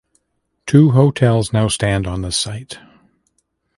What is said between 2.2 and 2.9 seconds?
the site.